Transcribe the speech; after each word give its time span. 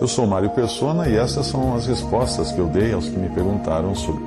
Eu 0.00 0.08
sou 0.08 0.26
Mário 0.26 0.50
Persona 0.50 1.08
e 1.08 1.16
essas 1.16 1.46
são 1.46 1.74
as 1.74 1.86
respostas 1.86 2.50
que 2.52 2.58
eu 2.58 2.66
dei 2.66 2.92
aos 2.92 3.08
que 3.08 3.16
me 3.16 3.28
perguntaram 3.28 3.94
sobre. 3.94 4.24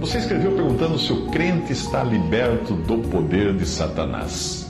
Você 0.00 0.18
escreveu 0.18 0.52
perguntando 0.52 0.98
se 0.98 1.12
o 1.12 1.26
crente 1.26 1.72
está 1.72 2.02
liberto 2.02 2.74
do 2.74 2.98
poder 3.08 3.54
de 3.54 3.66
Satanás. 3.66 4.68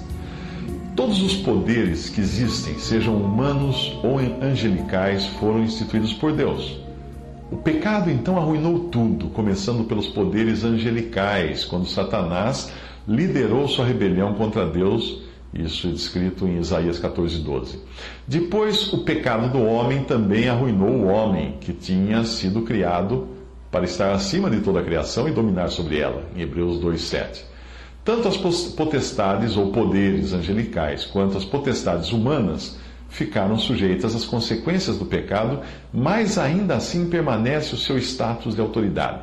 Todos 0.95 1.23
os 1.23 1.37
poderes 1.37 2.11
que 2.11 2.21
existem, 2.21 2.79
sejam 2.79 3.17
humanos 3.17 3.99
ou 4.03 4.19
angelicais, 4.19 5.27
foram 5.41 5.63
instituídos 5.63 6.13
por 6.13 6.33
Deus. 6.33 6.81
O 7.51 7.57
pecado 7.57 8.11
então 8.11 8.37
arruinou 8.37 8.89
tudo, 8.91 9.29
começando 9.29 9.85
pelos 9.85 10.07
poderes 10.07 10.65
angelicais, 10.65 11.65
quando 11.65 11.87
Satanás 11.87 12.71
liderou 13.09 13.69
sua 13.69 13.87
rebelião 13.87 14.35
contra 14.35 14.67
Deus. 14.67 15.22
Isso 15.53 15.87
é 15.87 15.91
descrito 15.91 16.47
em 16.47 16.59
Isaías 16.59 16.99
14, 16.99 17.39
12. 17.39 17.79
Depois, 18.27 18.93
o 18.93 19.05
pecado 19.05 19.53
do 19.53 19.63
homem 19.63 20.05
também 20.05 20.49
arruinou 20.49 20.89
o 20.89 21.07
homem, 21.07 21.57
que 21.61 21.73
tinha 21.73 22.25
sido 22.25 22.63
criado 22.63 23.29
para 23.71 23.85
estar 23.85 24.13
acima 24.13 24.51
de 24.51 24.61
toda 24.61 24.81
a 24.81 24.85
criação 24.85 25.29
e 25.29 25.33
dominar 25.33 25.69
sobre 25.69 25.99
ela, 25.99 26.25
em 26.35 26.41
Hebreus 26.41 26.79
2, 26.79 27.01
7. 27.01 27.45
Tanto 28.05 28.29
as 28.29 28.37
potestades 28.37 29.57
ou 29.57 29.71
poderes 29.71 30.33
angelicais 30.33 31.05
quanto 31.05 31.37
as 31.37 31.45
potestades 31.45 32.13
humanas 32.13 32.79
ficaram 33.09 33.59
sujeitas 33.59 34.17
às 34.17 34.25
consequências 34.25 34.99
do 34.99 35.05
pecado, 35.05 35.61
mas 35.93 36.39
ainda 36.39 36.77
assim 36.77 37.09
permanece 37.09 37.75
o 37.75 37.79
seu 37.79 37.99
status 37.99 38.55
de 38.55 38.61
autoridade. 38.61 39.21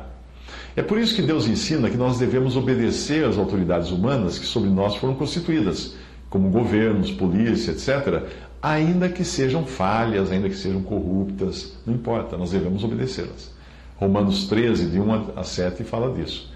É 0.76 0.82
por 0.82 0.98
isso 0.98 1.16
que 1.16 1.22
Deus 1.22 1.48
ensina 1.48 1.90
que 1.90 1.96
nós 1.96 2.18
devemos 2.18 2.56
obedecer 2.56 3.24
às 3.24 3.36
autoridades 3.36 3.90
humanas 3.90 4.38
que 4.38 4.46
sobre 4.46 4.70
nós 4.70 4.94
foram 4.96 5.14
constituídas, 5.14 5.96
como 6.30 6.48
governos, 6.48 7.10
polícia, 7.10 7.72
etc., 7.72 8.22
ainda 8.62 9.08
que 9.08 9.24
sejam 9.24 9.66
falhas, 9.66 10.30
ainda 10.30 10.48
que 10.48 10.56
sejam 10.56 10.80
corruptas, 10.82 11.76
não 11.84 11.94
importa, 11.94 12.38
nós 12.38 12.52
devemos 12.52 12.84
obedecê-las. 12.84 13.52
Romanos 13.96 14.46
13, 14.46 14.86
de 14.86 14.98
1 14.98 15.32
a 15.36 15.42
7, 15.42 15.84
fala 15.84 16.14
disso. 16.14 16.50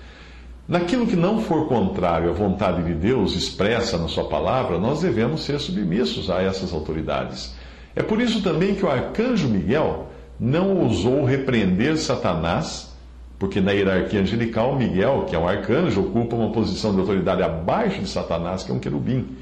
Naquilo 0.67 1.07
que 1.07 1.17
não 1.17 1.43
for 1.43 1.69
contrário 1.69 2.31
à 2.31 2.33
vontade 2.33 2.83
de 2.85 2.95
Deus 2.95 3.35
expressa 3.35 3.99
na 3.99 4.09
Sua 4.09 4.25
palavra, 4.25 4.79
nós 4.79 5.03
devemos 5.03 5.45
ser 5.45 5.59
submissos 5.59 6.31
a 6.31 6.41
essas 6.41 6.73
autoridades. 6.73 7.55
É 7.95 8.03
por 8.03 8.21
isso 8.21 8.43
também 8.43 8.75
que 8.75 8.85
o 8.85 8.91
arcanjo 8.91 9.47
Miguel 9.47 10.09
não 10.41 10.79
ousou 10.79 11.25
repreender 11.25 11.99
Satanás, 11.99 12.95
porque 13.39 13.61
na 13.61 13.73
hierarquia 13.73 14.21
angelical, 14.21 14.75
Miguel, 14.75 15.27
que 15.29 15.37
é 15.37 15.39
um 15.39 15.47
arcanjo, 15.47 16.01
ocupa 16.01 16.35
uma 16.35 16.51
posição 16.51 16.95
de 16.95 17.01
autoridade 17.01 17.43
abaixo 17.43 18.01
de 18.01 18.09
Satanás, 18.09 18.63
que 18.63 18.71
é 18.71 18.75
um 18.75 18.79
querubim. 18.79 19.37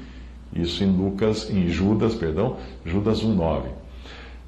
Isso 0.55 0.83
em 0.83 0.91
Lucas, 0.91 1.49
em 1.49 1.67
Judas, 1.67 2.15
perdão, 2.15 2.57
Judas 2.85 3.23
1:9. 3.23 3.69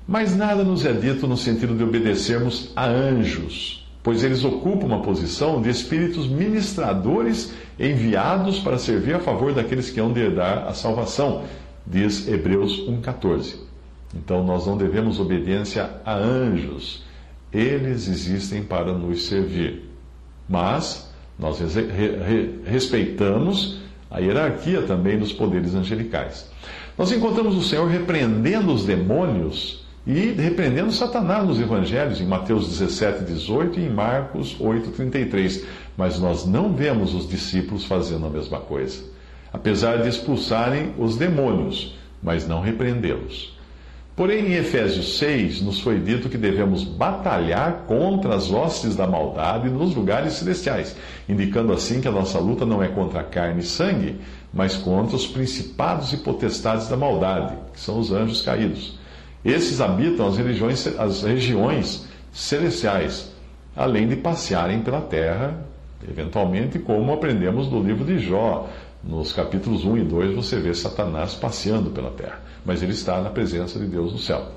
Mas 0.07 0.35
nada 0.35 0.63
nos 0.63 0.85
é 0.85 0.93
dito 0.93 1.27
no 1.27 1.37
sentido 1.37 1.75
de 1.75 1.83
obedecermos 1.83 2.71
a 2.75 2.85
anjos 2.85 3.85
pois 4.05 4.23
eles 4.23 4.45
ocupam 4.45 4.85
uma 4.85 5.01
posição 5.01 5.59
de 5.59 5.67
espíritos 5.67 6.27
ministradores 6.27 7.51
enviados 7.79 8.59
para 8.59 8.77
servir 8.77 9.15
a 9.15 9.19
favor 9.19 9.51
daqueles 9.51 9.89
que 9.89 9.99
hão 9.99 10.13
de 10.13 10.19
herdar 10.19 10.67
a 10.67 10.75
salvação, 10.75 11.43
diz 11.87 12.27
Hebreus 12.27 12.87
1,14. 12.87 13.55
Então 14.13 14.43
nós 14.45 14.67
não 14.67 14.77
devemos 14.77 15.19
obediência 15.19 15.89
a 16.05 16.13
anjos, 16.13 17.03
eles 17.51 18.07
existem 18.07 18.61
para 18.61 18.93
nos 18.93 19.25
servir. 19.25 19.89
Mas 20.47 21.11
nós 21.39 21.59
respeitamos 22.63 23.81
a 24.09 24.19
hierarquia 24.19 24.81
também 24.83 25.17
dos 25.17 25.33
poderes 25.33 25.73
angelicais. 25.73 26.49
Nós 26.97 27.11
encontramos 27.11 27.55
o 27.55 27.61
Senhor 27.61 27.87
repreendendo 27.87 28.73
os 28.73 28.85
demônios 28.85 29.85
e 30.07 30.31
repreendendo 30.31 30.91
Satanás 30.91 31.45
nos 31.45 31.59
evangelhos, 31.59 32.21
em 32.21 32.25
Mateus 32.25 32.67
17, 32.67 33.25
18 33.25 33.79
e 33.79 33.85
em 33.85 33.89
Marcos 33.89 34.55
8, 34.59 34.91
33. 34.91 35.65
Mas 35.97 36.19
nós 36.19 36.45
não 36.45 36.73
vemos 36.73 37.13
os 37.13 37.27
discípulos 37.27 37.85
fazendo 37.85 38.25
a 38.25 38.29
mesma 38.29 38.59
coisa. 38.59 39.03
Apesar 39.51 40.01
de 40.03 40.09
expulsarem 40.09 40.93
os 40.97 41.17
demônios, 41.17 41.95
mas 42.21 42.47
não 42.47 42.61
repreendê-los. 42.61 43.54
Porém, 44.15 44.45
em 44.45 44.53
Efésios 44.53 45.17
6, 45.17 45.61
nos 45.61 45.81
foi 45.81 45.99
dito 45.99 46.29
que 46.29 46.37
devemos 46.37 46.85
batalhar 46.85 47.83
contra 47.85 48.33
as 48.33 48.49
hostes 48.49 48.95
da 48.95 49.05
maldade 49.05 49.69
nos 49.69 49.93
lugares 49.93 50.33
celestiais, 50.33 50.95
indicando 51.27 51.73
assim 51.73 51.99
que 51.99 52.07
a 52.07 52.11
nossa 52.11 52.39
luta 52.39 52.65
não 52.65 52.81
é 52.81 52.87
contra 52.87 53.23
carne 53.23 53.59
e 53.59 53.65
sangue, 53.65 54.15
mas 54.53 54.77
contra 54.77 55.17
os 55.17 55.27
principados 55.27 56.13
e 56.13 56.17
potestades 56.17 56.87
da 56.87 56.95
maldade, 56.95 57.57
que 57.73 57.79
são 57.79 57.99
os 57.99 58.09
anjos 58.13 58.41
caídos. 58.41 58.97
Esses 59.43 59.81
habitam 59.81 60.27
as, 60.27 60.37
religiões, 60.37 60.87
as 60.97 61.23
regiões 61.23 62.07
celestiais, 62.31 63.33
além 63.75 64.07
de 64.07 64.15
passearem 64.15 64.79
pela 64.79 65.01
terra, 65.01 65.59
eventualmente, 66.09 66.79
como 66.79 67.11
aprendemos 67.11 67.67
do 67.67 67.83
livro 67.83 68.05
de 68.05 68.17
Jó. 68.19 68.69
Nos 69.07 69.31
capítulos 69.31 69.85
1 69.85 69.97
e 69.99 70.03
2 70.03 70.35
você 70.35 70.59
vê 70.59 70.73
Satanás 70.73 71.35
passeando 71.35 71.91
pela 71.91 72.09
terra, 72.09 72.39
mas 72.65 72.81
ele 72.81 72.93
está 72.93 73.21
na 73.21 73.29
presença 73.29 73.77
de 73.77 73.85
Deus 73.85 74.11
no 74.11 74.17
céu. 74.17 74.47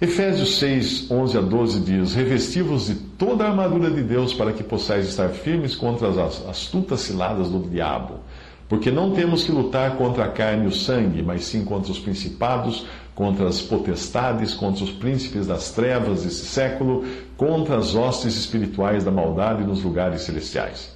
Efésios 0.00 0.56
6, 0.56 1.10
11 1.10 1.36
a 1.36 1.40
12 1.42 1.80
diz: 1.80 2.14
Revestivos 2.14 2.86
de 2.86 2.94
toda 2.94 3.44
a 3.44 3.50
armadura 3.50 3.90
de 3.90 4.02
Deus 4.02 4.32
para 4.32 4.54
que 4.54 4.62
possais 4.62 5.06
estar 5.06 5.28
firmes 5.28 5.74
contra 5.74 6.08
as 6.08 6.46
astutas 6.46 7.00
ciladas 7.00 7.50
do 7.50 7.68
diabo. 7.68 8.20
Porque 8.66 8.90
não 8.90 9.12
temos 9.12 9.44
que 9.44 9.52
lutar 9.52 9.96
contra 9.96 10.24
a 10.24 10.28
carne 10.28 10.64
e 10.64 10.68
o 10.68 10.72
sangue, 10.72 11.22
mas 11.22 11.44
sim 11.44 11.62
contra 11.62 11.92
os 11.92 11.98
principados, 11.98 12.86
contra 13.14 13.46
as 13.46 13.60
potestades, 13.60 14.54
contra 14.54 14.84
os 14.84 14.90
príncipes 14.90 15.46
das 15.46 15.70
trevas 15.70 16.24
desse 16.24 16.46
século, 16.46 17.04
contra 17.36 17.76
as 17.76 17.94
hostes 17.94 18.36
espirituais 18.36 19.04
da 19.04 19.10
maldade 19.10 19.64
nos 19.64 19.82
lugares 19.82 20.22
celestiais. 20.22 20.95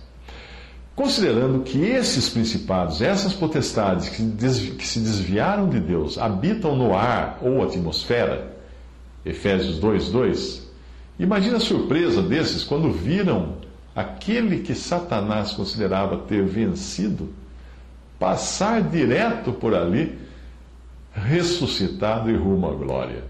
Considerando 1.01 1.61
que 1.61 1.83
esses 1.83 2.29
principados, 2.29 3.01
essas 3.01 3.33
potestades 3.33 4.11
que 4.11 4.87
se 4.87 5.01
desviaram 5.01 5.67
de 5.67 5.81
Deus, 5.81 6.19
habitam 6.19 6.77
no 6.77 6.95
ar 6.95 7.39
ou 7.41 7.63
atmosfera, 7.63 8.55
Efésios 9.25 9.81
2:2, 9.81 10.61
imagina 11.19 11.57
a 11.57 11.61
surpresa 11.61 12.21
desses 12.21 12.63
quando 12.63 12.93
viram 12.93 13.55
aquele 13.97 14.59
que 14.59 14.75
Satanás 14.75 15.53
considerava 15.53 16.19
ter 16.19 16.45
vencido 16.45 17.31
passar 18.19 18.83
direto 18.83 19.53
por 19.53 19.75
ali, 19.75 20.19
ressuscitado 21.15 22.31
e 22.31 22.37
rumo 22.37 22.69
à 22.69 22.75
glória. 22.75 23.25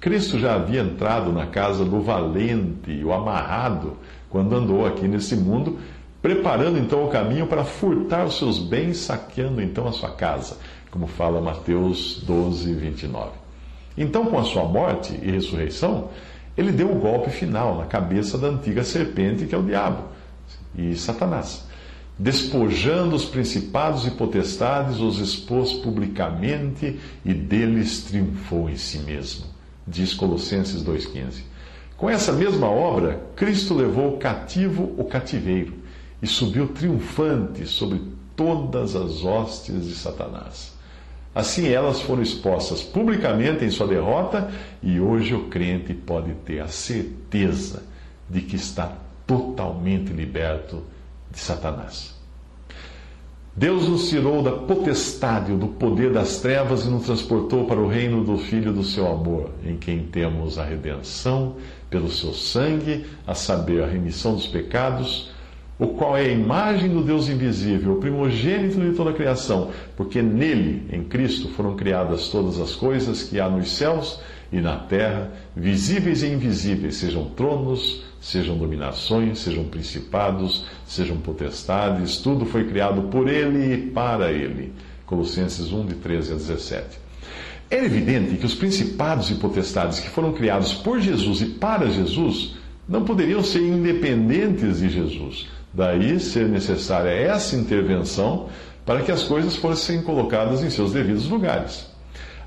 Cristo 0.00 0.40
já 0.40 0.56
havia 0.56 0.80
entrado 0.80 1.30
na 1.30 1.46
casa 1.46 1.84
do 1.84 2.00
valente 2.00 3.00
o 3.04 3.12
amarrado 3.12 3.96
quando 4.28 4.56
andou 4.56 4.84
aqui 4.84 5.06
nesse 5.06 5.36
mundo, 5.36 5.78
preparando 6.24 6.78
então 6.78 7.04
o 7.04 7.10
caminho 7.10 7.46
para 7.46 7.66
furtar 7.66 8.24
os 8.24 8.38
seus 8.38 8.58
bens, 8.58 8.96
saqueando 8.96 9.60
então 9.60 9.86
a 9.86 9.92
sua 9.92 10.10
casa, 10.10 10.56
como 10.90 11.06
fala 11.06 11.38
Mateus 11.38 12.22
12, 12.26 12.72
29. 12.72 13.32
Então, 13.94 14.24
com 14.24 14.38
a 14.38 14.44
sua 14.44 14.64
morte 14.64 15.12
e 15.22 15.30
ressurreição, 15.30 16.08
ele 16.56 16.72
deu 16.72 16.90
o 16.90 16.98
golpe 16.98 17.28
final 17.28 17.76
na 17.76 17.84
cabeça 17.84 18.38
da 18.38 18.46
antiga 18.46 18.82
serpente, 18.82 19.44
que 19.44 19.54
é 19.54 19.58
o 19.58 19.62
diabo 19.62 20.04
e 20.74 20.96
Satanás 20.96 21.66
Despojando 22.18 23.14
os 23.14 23.26
principados 23.26 24.06
e 24.06 24.10
potestades, 24.12 25.00
os 25.00 25.18
expôs 25.18 25.74
publicamente 25.74 26.98
e 27.22 27.34
deles 27.34 28.00
triunfou 28.00 28.70
em 28.70 28.76
si 28.76 29.00
mesmo. 29.00 29.44
Diz 29.86 30.14
Colossenses 30.14 30.82
2,15. 30.82 31.42
Com 31.98 32.08
essa 32.08 32.32
mesma 32.32 32.70
obra, 32.70 33.20
Cristo 33.36 33.74
levou 33.74 34.16
cativo 34.16 34.94
o 34.96 35.04
cativeiro 35.04 35.83
e 36.22 36.26
subiu 36.26 36.68
triunfante 36.68 37.66
sobre 37.66 38.00
todas 38.36 38.96
as 38.96 39.24
hostes 39.24 39.86
de 39.86 39.94
Satanás. 39.94 40.74
Assim 41.34 41.68
elas 41.68 42.00
foram 42.00 42.22
expostas 42.22 42.82
publicamente 42.82 43.64
em 43.64 43.70
sua 43.70 43.88
derrota 43.88 44.50
e 44.82 45.00
hoje 45.00 45.34
o 45.34 45.48
crente 45.48 45.92
pode 45.92 46.32
ter 46.44 46.60
a 46.60 46.68
certeza 46.68 47.82
de 48.30 48.40
que 48.40 48.56
está 48.56 48.96
totalmente 49.26 50.12
liberto 50.12 50.82
de 51.30 51.38
Satanás. 51.38 52.14
Deus 53.56 53.88
nos 53.88 54.08
tirou 54.08 54.42
da 54.42 54.50
potestade, 54.50 55.54
do 55.54 55.68
poder 55.68 56.12
das 56.12 56.40
trevas 56.40 56.84
e 56.84 56.88
nos 56.88 57.04
transportou 57.04 57.66
para 57.66 57.80
o 57.80 57.88
reino 57.88 58.24
do 58.24 58.36
Filho 58.36 58.72
do 58.72 58.82
seu 58.82 59.06
amor, 59.06 59.50
em 59.64 59.76
quem 59.76 60.00
temos 60.06 60.58
a 60.58 60.64
redenção 60.64 61.54
pelo 61.88 62.10
seu 62.10 62.32
sangue, 62.32 63.06
a 63.24 63.32
saber, 63.32 63.84
a 63.84 63.86
remissão 63.86 64.34
dos 64.34 64.48
pecados, 64.48 65.30
o 65.78 65.88
qual 65.88 66.16
é 66.16 66.26
a 66.26 66.32
imagem 66.32 66.88
do 66.88 67.02
Deus 67.02 67.28
invisível, 67.28 67.94
o 67.94 68.00
primogênito 68.00 68.80
de 68.80 68.94
toda 68.94 69.10
a 69.10 69.14
criação, 69.14 69.70
porque 69.96 70.22
nele, 70.22 70.84
em 70.92 71.02
Cristo, 71.02 71.48
foram 71.48 71.74
criadas 71.74 72.28
todas 72.28 72.60
as 72.60 72.74
coisas 72.74 73.24
que 73.24 73.40
há 73.40 73.48
nos 73.48 73.72
céus 73.72 74.20
e 74.52 74.60
na 74.60 74.76
terra, 74.76 75.32
visíveis 75.56 76.22
e 76.22 76.28
invisíveis, 76.28 76.96
sejam 76.96 77.24
tronos, 77.30 78.04
sejam 78.20 78.56
dominações, 78.56 79.40
sejam 79.40 79.64
principados, 79.64 80.64
sejam 80.86 81.16
potestades, 81.16 82.18
tudo 82.18 82.46
foi 82.46 82.64
criado 82.64 83.02
por 83.08 83.28
ele 83.28 83.74
e 83.74 83.90
para 83.90 84.30
ele. 84.30 84.72
Colossenses 85.04 85.72
1, 85.72 85.86
de 85.86 85.94
13 85.96 86.32
a 86.32 86.36
17. 86.36 86.98
É 87.68 87.84
evidente 87.84 88.36
que 88.36 88.46
os 88.46 88.54
principados 88.54 89.30
e 89.30 89.34
potestades 89.34 89.98
que 89.98 90.08
foram 90.08 90.32
criados 90.32 90.72
por 90.72 91.00
Jesus 91.00 91.40
e 91.40 91.46
para 91.46 91.90
Jesus 91.90 92.54
não 92.88 93.04
poderiam 93.04 93.42
ser 93.42 93.60
independentes 93.60 94.78
de 94.78 94.88
Jesus. 94.88 95.48
Daí 95.74 96.20
ser 96.20 96.48
necessária 96.48 97.10
essa 97.10 97.56
intervenção 97.56 98.48
para 98.86 99.02
que 99.02 99.10
as 99.10 99.24
coisas 99.24 99.56
fossem 99.56 100.02
colocadas 100.02 100.62
em 100.62 100.70
seus 100.70 100.92
devidos 100.92 101.28
lugares. 101.28 101.90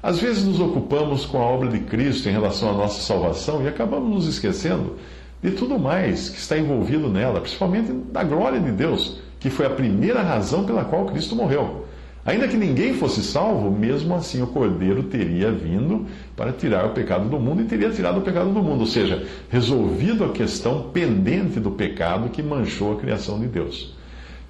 Às 0.02 0.20
vezes 0.20 0.46
nos 0.46 0.62
ocupamos 0.62 1.26
com 1.26 1.38
a 1.40 1.46
obra 1.46 1.70
de 1.70 1.80
Cristo 1.80 2.30
em 2.30 2.32
relação 2.32 2.70
à 2.70 2.74
nossa 2.74 3.02
salvação 3.02 3.64
e 3.64 3.68
acabamos 3.68 4.10
nos 4.14 4.28
esquecendo 4.28 4.96
de 5.44 5.52
tudo 5.52 5.78
mais 5.78 6.30
que 6.30 6.38
está 6.38 6.58
envolvido 6.58 7.10
nela, 7.10 7.42
principalmente 7.42 7.92
da 7.92 8.24
glória 8.24 8.60
de 8.60 8.72
Deus, 8.72 9.20
que 9.40 9.50
foi 9.50 9.66
a 9.66 9.72
primeira 9.72 10.22
razão 10.22 10.64
pela 10.64 10.86
qual 10.86 11.06
Cristo 11.08 11.36
morreu. 11.36 11.87
Ainda 12.28 12.46
que 12.46 12.58
ninguém 12.58 12.94
fosse 12.94 13.24
salvo, 13.24 13.72
mesmo 13.72 14.14
assim 14.14 14.42
o 14.42 14.48
Cordeiro 14.48 15.04
teria 15.04 15.50
vindo 15.50 16.06
para 16.36 16.52
tirar 16.52 16.86
o 16.86 16.90
pecado 16.90 17.30
do 17.30 17.40
mundo 17.40 17.62
e 17.62 17.66
teria 17.66 17.90
tirado 17.90 18.18
o 18.18 18.22
pecado 18.22 18.52
do 18.52 18.62
mundo, 18.62 18.82
ou 18.82 18.86
seja, 18.86 19.26
resolvido 19.50 20.26
a 20.26 20.34
questão 20.34 20.90
pendente 20.92 21.58
do 21.58 21.72
pecado 21.72 22.28
que 22.28 22.44
manchou 22.44 22.92
a 22.92 23.00
criação 23.00 23.40
de 23.40 23.48
Deus. 23.48 23.96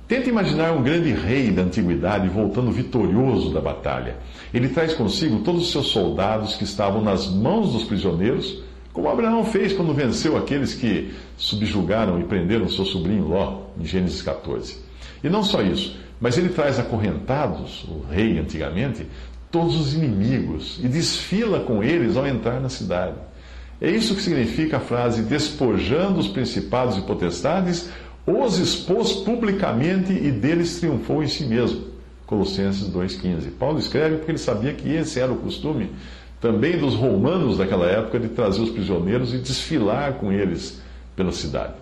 Tenta 0.07 0.27
imaginar 0.27 0.71
um 0.71 0.81
grande 0.81 1.11
rei 1.11 1.51
da 1.51 1.61
antiguidade 1.61 2.27
voltando 2.29 2.71
vitorioso 2.71 3.53
da 3.53 3.61
batalha. 3.61 4.17
Ele 4.51 4.69
traz 4.69 4.95
consigo 4.95 5.41
todos 5.41 5.61
os 5.61 5.71
seus 5.71 5.89
soldados 5.89 6.55
que 6.55 6.63
estavam 6.63 7.03
nas 7.03 7.27
mãos 7.27 7.73
dos 7.73 7.83
prisioneiros, 7.83 8.63
como 8.91 9.07
Abraão 9.07 9.45
fez 9.45 9.73
quando 9.73 9.93
venceu 9.93 10.35
aqueles 10.35 10.73
que 10.73 11.13
subjugaram 11.37 12.19
e 12.19 12.23
prenderam 12.23 12.67
seu 12.67 12.85
sobrinho 12.85 13.27
Ló, 13.27 13.65
em 13.79 13.85
Gênesis 13.85 14.23
14. 14.23 14.79
E 15.23 15.29
não 15.29 15.43
só 15.43 15.61
isso, 15.61 16.06
mas 16.19 16.37
ele 16.37 16.49
traz 16.49 16.79
acorrentados, 16.79 17.83
o 17.85 18.05
rei 18.09 18.39
antigamente, 18.39 19.05
todos 19.51 19.79
os 19.79 19.93
inimigos 19.93 20.79
e 20.83 20.87
desfila 20.87 21.61
com 21.61 21.83
eles 21.83 22.17
ao 22.17 22.27
entrar 22.27 22.59
na 22.59 22.69
cidade. 22.69 23.15
É 23.79 23.89
isso 23.89 24.15
que 24.15 24.21
significa 24.21 24.77
a 24.77 24.79
frase 24.79 25.21
despojando 25.21 26.19
os 26.19 26.27
principados 26.27 26.97
e 26.97 27.01
potestades 27.01 27.89
os 28.25 28.57
expôs 28.57 29.13
publicamente 29.13 30.11
e 30.11 30.31
deles 30.31 30.79
triunfou 30.79 31.23
em 31.23 31.27
si 31.27 31.45
mesmo. 31.45 31.85
Colossenses 32.25 32.89
2,15. 32.89 33.51
Paulo 33.57 33.79
escreve 33.79 34.17
porque 34.17 34.31
ele 34.31 34.37
sabia 34.37 34.73
que 34.73 34.93
esse 34.93 35.19
era 35.19 35.31
o 35.31 35.37
costume 35.37 35.91
também 36.41 36.77
dos 36.77 36.93
romanos 36.93 37.57
daquela 37.57 37.87
época 37.87 38.19
de 38.19 38.27
trazer 38.29 38.61
os 38.61 38.69
prisioneiros 38.69 39.33
e 39.33 39.37
desfilar 39.37 40.15
com 40.15 40.31
eles 40.31 40.81
pela 41.15 41.31
cidade. 41.31 41.73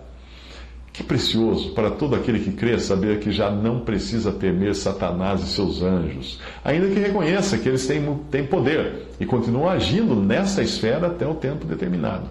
Que 0.96 1.02
precioso 1.02 1.72
para 1.72 1.90
todo 1.90 2.14
aquele 2.14 2.40
que 2.40 2.52
crê 2.52 2.78
saber 2.78 3.20
que 3.20 3.30
já 3.30 3.50
não 3.50 3.80
precisa 3.80 4.32
temer 4.32 4.74
Satanás 4.74 5.42
e 5.42 5.46
seus 5.46 5.82
anjos, 5.82 6.40
ainda 6.64 6.88
que 6.88 6.98
reconheça 6.98 7.58
que 7.58 7.68
eles 7.68 7.86
têm, 7.86 8.02
têm 8.30 8.46
poder 8.46 9.08
e 9.20 9.26
continuam 9.26 9.68
agindo 9.68 10.16
nessa 10.16 10.62
esfera 10.62 11.08
até 11.08 11.26
o 11.26 11.34
tempo 11.34 11.66
determinado. 11.66 12.28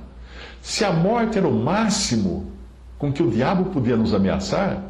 Se 0.63 0.83
a 0.83 0.91
morte 0.91 1.37
era 1.37 1.47
o 1.47 1.53
máximo 1.53 2.51
com 2.97 3.13
que 3.13 3.21
o 3.21 3.29
diabo 3.29 3.65
podia 3.65 3.95
nos 3.95 4.15
ameaçar, 4.15 4.83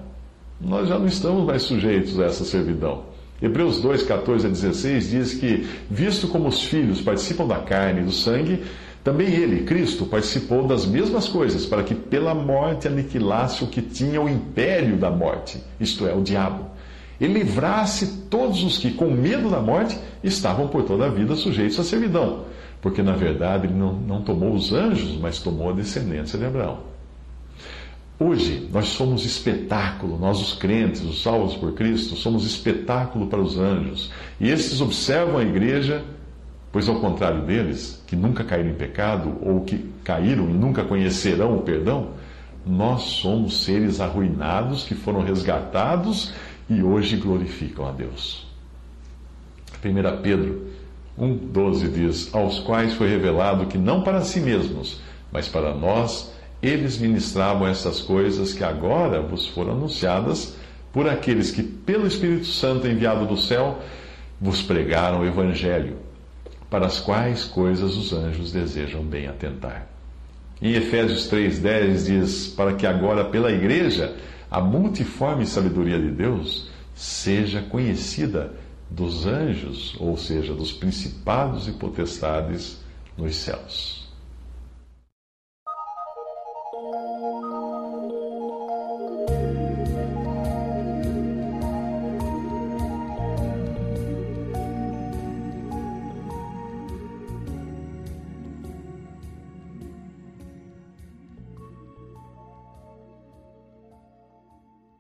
nós 0.62 0.88
já 0.88 0.98
não 0.98 1.08
estamos 1.08 1.46
mais 1.46 1.64
sujeitos 1.64 2.18
a 2.18 2.28
essa 2.28 2.46
servidão. 2.46 3.04
Hebreus 3.42 3.82
2, 3.82 4.04
14 4.04 4.48
a 4.48 4.50
16 4.50 5.10
diz 5.10 5.34
que, 5.34 5.68
visto 5.92 6.30
como 6.30 6.48
os 6.48 6.64
filhos 6.64 7.02
participam 7.02 7.46
da 7.46 7.60
carne 7.60 8.00
e 8.00 8.06
do 8.06 8.12
sangue, 8.14 8.64
também 9.06 9.28
ele, 9.28 9.66
Cristo, 9.66 10.04
participou 10.08 10.66
das 10.66 10.84
mesmas 10.84 11.30
coisas, 11.30 11.64
para 11.64 11.84
que 11.84 11.94
pela 11.94 12.34
morte 12.34 12.88
aniquilasse 12.88 13.64
o 13.64 13.68
que 13.68 13.80
tinha 13.80 14.20
o 14.20 14.28
império 14.28 14.98
da 14.98 15.12
morte, 15.12 15.62
isto 15.80 16.08
é, 16.08 16.14
o 16.16 16.24
diabo. 16.24 16.72
E 17.22 17.28
livrasse 17.28 18.24
todos 18.32 18.64
os 18.64 18.80
que, 18.80 18.90
com 18.90 19.12
medo 19.12 19.48
da 19.52 19.62
morte, 19.62 19.96
estavam 20.24 20.68
por 20.70 20.86
toda 20.86 21.06
a 21.06 21.10
vida 21.10 21.36
sujeitos 21.36 21.80
à 21.80 21.84
servidão. 21.84 22.46
Porque, 22.82 23.04
na 23.04 23.12
verdade, 23.12 23.68
ele 23.68 23.76
não, 23.76 23.94
não 23.94 24.22
tomou 24.24 24.56
os 24.56 24.74
anjos, 24.74 25.16
mas 25.22 25.38
tomou 25.38 25.70
a 25.70 25.74
descendência 25.74 26.40
de 26.40 26.46
Abraão. 26.46 26.80
Hoje, 28.20 28.68
nós 28.74 28.88
somos 28.88 29.24
espetáculo, 29.24 30.18
nós 30.18 30.42
os 30.42 30.54
crentes, 30.54 31.04
os 31.04 31.22
salvos 31.22 31.56
por 31.56 31.74
Cristo, 31.74 32.16
somos 32.16 32.44
espetáculo 32.44 33.28
para 33.28 33.40
os 33.40 33.60
anjos. 33.60 34.10
E 34.42 34.50
esses 34.50 34.82
observam 34.82 35.38
a 35.38 35.44
igreja, 35.44 36.04
pois 36.76 36.90
ao 36.90 37.00
contrário 37.00 37.42
deles, 37.44 38.04
que 38.06 38.18
nunca 38.18 38.44
caíram 38.44 38.72
em 38.72 38.74
pecado, 38.74 39.38
ou 39.42 39.62
que 39.62 39.90
caíram 40.04 40.50
e 40.50 40.54
nunca 40.54 40.84
conhecerão 40.84 41.56
o 41.56 41.62
perdão, 41.62 42.10
nós 42.66 43.04
somos 43.04 43.64
seres 43.64 44.02
arruinados 44.02 44.84
que 44.84 44.94
foram 44.94 45.22
resgatados 45.22 46.34
e 46.70 46.84
hoje 46.84 47.16
glorificam 47.16 47.88
a 47.88 47.94
Deus. 47.94 48.46
1 49.82 50.22
Pedro 50.22 50.68
1,12 51.18 51.94
diz: 51.94 52.36
Aos 52.36 52.60
quais 52.60 52.94
foi 52.94 53.08
revelado 53.08 53.68
que 53.68 53.78
não 53.78 54.02
para 54.02 54.20
si 54.20 54.42
mesmos, 54.42 55.00
mas 55.32 55.48
para 55.48 55.74
nós, 55.74 56.34
eles 56.62 56.98
ministravam 56.98 57.66
essas 57.66 58.02
coisas 58.02 58.52
que 58.54 58.66
agora 58.66 59.22
vos 59.22 59.48
foram 59.48 59.72
anunciadas 59.72 60.58
por 60.92 61.08
aqueles 61.08 61.52
que, 61.52 61.64
pelo 61.64 62.06
Espírito 62.06 62.48
Santo 62.48 62.86
enviado 62.86 63.26
do 63.26 63.38
céu, 63.38 63.80
vos 64.42 64.62
pregaram 64.62 65.22
o 65.22 65.26
Evangelho, 65.26 66.04
para 66.76 66.88
as 66.88 67.00
quais 67.00 67.46
coisas 67.46 67.96
os 67.96 68.12
anjos 68.12 68.52
desejam 68.52 69.02
bem 69.02 69.28
atentar. 69.28 69.88
Em 70.62 70.74
Efésios 70.74 71.32
3,10 71.32 72.06
diz: 72.06 72.48
Para 72.50 72.74
que 72.74 72.86
agora, 72.86 73.24
pela 73.24 73.50
Igreja, 73.50 74.14
a 74.52 74.60
multiforme 74.60 75.46
sabedoria 75.46 75.98
de 75.98 76.12
Deus 76.12 76.70
seja 76.94 77.62
conhecida 77.62 78.56
dos 78.90 79.26
anjos, 79.26 79.96
ou 80.02 80.18
seja, 80.18 80.54
dos 80.54 80.74
principados 80.74 81.66
e 81.70 81.72
potestades 81.72 82.78
nos 83.18 83.38
céus. 83.38 84.05